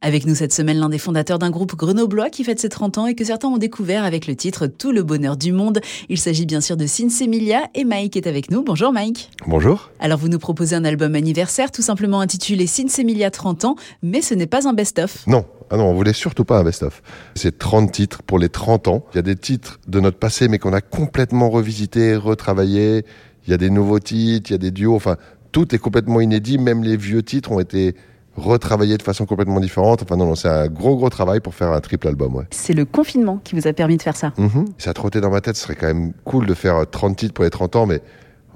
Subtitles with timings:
[0.00, 3.06] Avec nous cette semaine, l'un des fondateurs d'un groupe grenoblois qui fête ses 30 ans
[3.08, 5.80] et que certains ont découvert avec le titre Tout le bonheur du monde.
[6.08, 6.86] Il s'agit bien sûr de
[7.20, 8.62] Emilia et Mike est avec nous.
[8.62, 9.28] Bonjour Mike.
[9.48, 9.90] Bonjour.
[9.98, 12.66] Alors vous nous proposez un album anniversaire tout simplement intitulé
[12.96, 15.26] Emilia 30 ans, mais ce n'est pas un best-of.
[15.26, 17.02] Non, ah non, on voulait surtout pas un best-of.
[17.34, 19.04] C'est 30 titres pour les 30 ans.
[19.14, 23.04] Il y a des titres de notre passé mais qu'on a complètement revisité, retravaillé.
[23.48, 25.16] Il y a des nouveaux titres, il y a des duos, enfin
[25.50, 27.96] tout est complètement inédit, même les vieux titres ont été
[28.38, 30.02] retravailler de façon complètement différente.
[30.02, 32.34] Enfin non, non c'est un gros gros travail pour faire un triple album.
[32.34, 32.44] Ouais.
[32.50, 34.32] C'est le confinement qui vous a permis de faire ça.
[34.38, 34.66] Mm-hmm.
[34.78, 37.34] Ça a trotté dans ma tête, ce serait quand même cool de faire 30 titres
[37.34, 38.00] pour les 30 ans, mais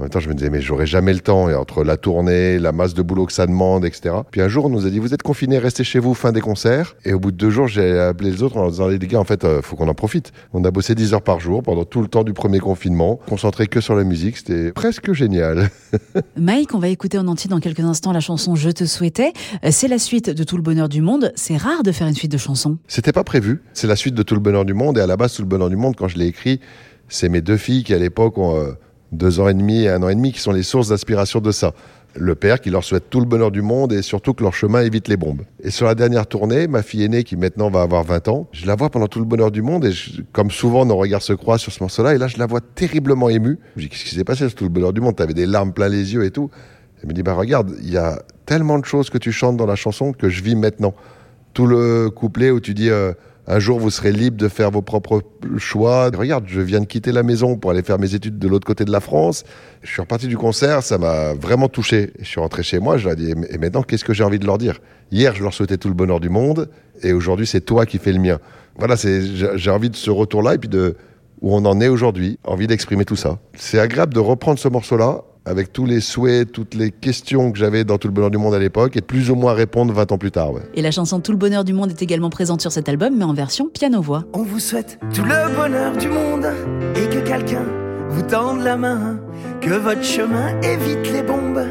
[0.02, 1.48] en même temps, je me disais, mais j'aurais jamais le temps.
[1.48, 4.16] Et entre la tournée, la masse de boulot que ça demande, etc.
[4.32, 6.40] Puis un jour, on nous a dit, vous êtes confinés, restez chez vous, fin des
[6.40, 6.96] concerts.
[7.04, 9.20] Et au bout de deux jours, j'ai appelé les autres en leur disant, les gars,
[9.20, 10.32] en fait, euh, faut qu'on en profite.
[10.54, 13.68] On a bossé 10 heures par jour pendant tout le temps du premier confinement, concentré
[13.68, 14.38] que sur la musique.
[14.38, 15.70] C'était presque génial.
[16.36, 19.32] Mike, on va écouter en entier dans quelques instants la chanson Je te souhaitais.
[19.64, 21.30] Euh, c'est la suite de Tout le bonheur du monde.
[21.36, 22.76] C'est rare de faire une suite de chansons.
[22.88, 23.62] C'était pas prévu.
[23.72, 24.98] C'est la suite de Tout le bonheur du monde.
[24.98, 26.58] Et à la base, Tout le bonheur du monde, quand je l'ai écrit,
[27.06, 28.56] c'est mes deux filles qui, à l'époque, ont.
[28.56, 28.72] Euh,
[29.12, 31.52] deux ans et demi et un an et demi qui sont les sources d'inspiration de
[31.52, 31.72] ça.
[32.14, 34.82] Le père qui leur souhaite tout le bonheur du monde et surtout que leur chemin
[34.82, 35.42] évite les bombes.
[35.62, 38.66] Et sur la dernière tournée, ma fille aînée qui maintenant va avoir 20 ans, je
[38.66, 39.92] la vois pendant tout le bonheur du monde et
[40.32, 43.30] comme souvent nos regards se croisent sur ce morceau-là et là je la vois terriblement
[43.30, 43.58] émue.
[43.76, 45.16] Je dis qu'est-ce qui s'est passé sur tout le bonheur du monde?
[45.16, 46.50] T'avais des larmes plein les yeux et tout.
[47.02, 49.66] Elle me dit bah regarde, il y a tellement de choses que tu chantes dans
[49.66, 50.94] la chanson que je vis maintenant.
[51.54, 53.12] Tout le couplet où tu dis euh,
[53.46, 55.22] un jour, vous serez libre de faire vos propres
[55.58, 56.10] choix.
[56.14, 58.84] Regarde, je viens de quitter la maison pour aller faire mes études de l'autre côté
[58.84, 59.42] de la France.
[59.82, 62.12] Je suis reparti du concert, ça m'a vraiment touché.
[62.20, 64.38] Je suis rentré chez moi, je leur ai dit, et maintenant, qu'est-ce que j'ai envie
[64.38, 64.78] de leur dire?
[65.10, 66.70] Hier, je leur souhaitais tout le bonheur du monde,
[67.02, 68.38] et aujourd'hui, c'est toi qui fais le mien.
[68.76, 70.96] Voilà, j'ai envie de ce retour-là, et puis de
[71.40, 73.40] où on en est aujourd'hui, envie d'exprimer tout ça.
[73.56, 77.84] C'est agréable de reprendre ce morceau-là avec tous les souhaits, toutes les questions que j'avais
[77.84, 80.18] dans Tout le bonheur du monde à l'époque, et plus ou moins répondre 20 ans
[80.18, 80.52] plus tard.
[80.74, 83.24] Et la chanson Tout le bonheur du monde est également présente sur cet album, mais
[83.24, 84.24] en version piano-voix.
[84.32, 86.46] On vous souhaite tout le bonheur du monde,
[86.94, 87.64] et que quelqu'un
[88.08, 89.18] vous tende la main,
[89.60, 91.64] que votre chemin évite les bombes,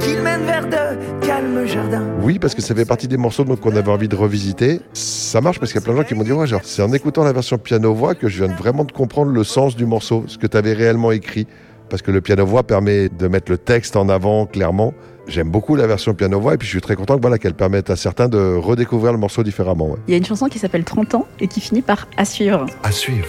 [0.00, 2.06] qu'il mène vers de calmes jardins.
[2.22, 4.80] Oui, parce que ça fait partie des morceaux qu'on avait envie de revisiter.
[4.94, 6.82] Ça marche parce qu'il y a plein de gens qui m'ont dit, ouais, genre, c'est
[6.82, 10.24] en écoutant la version piano-voix que je viens vraiment de comprendre le sens du morceau,
[10.28, 11.46] ce que tu avais réellement écrit
[11.92, 14.94] parce que le piano-voix permet de mettre le texte en avant clairement.
[15.26, 17.96] J'aime beaucoup la version piano-voix et puis je suis très content voilà, qu'elle permette à
[17.96, 19.96] certains de redécouvrir le morceau différemment.
[20.08, 22.64] Il y a une chanson qui s'appelle 30 ans et qui finit par À suivre.
[22.82, 23.28] À suivre.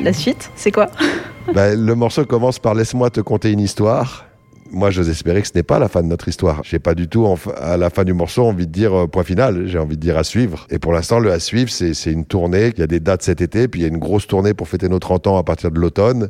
[0.00, 0.88] La suite, c'est quoi?
[1.54, 4.26] Ben, Le morceau commence par Laisse-moi te conter une histoire.
[4.72, 6.62] Moi, j'ose espérer que ce n'est pas la fin de notre histoire.
[6.64, 7.26] J'ai pas du tout,
[7.60, 9.66] à la fin du morceau, envie de dire euh, point final.
[9.66, 10.66] J'ai envie de dire à suivre.
[10.70, 12.72] Et pour l'instant, le à suivre, c'est une tournée.
[12.76, 14.68] Il y a des dates cet été, puis il y a une grosse tournée pour
[14.68, 16.28] fêter nos 30 ans à partir de l'automne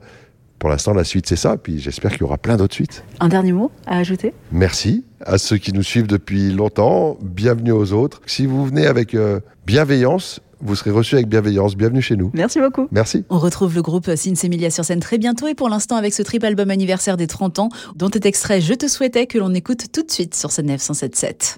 [0.60, 1.56] pour l'instant, la suite, c'est ça.
[1.56, 3.02] Puis j'espère qu'il y aura plein d'autres suites.
[3.18, 4.34] Un dernier mot à ajouter?
[4.52, 7.16] Merci à ceux qui nous suivent depuis longtemps.
[7.22, 8.20] Bienvenue aux autres.
[8.26, 11.76] Si vous venez avec euh, bienveillance, vous serez reçus avec bienveillance.
[11.76, 12.30] Bienvenue chez nous.
[12.34, 12.88] Merci beaucoup.
[12.90, 13.24] Merci.
[13.30, 16.44] On retrouve le groupe Emilia sur scène très bientôt et pour l'instant avec ce triple
[16.44, 20.02] album anniversaire des 30 ans dont est extrait Je te souhaitais que l'on écoute tout
[20.02, 21.56] de suite sur scène 107.7.